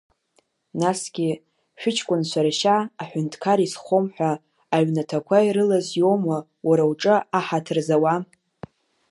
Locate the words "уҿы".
6.91-7.15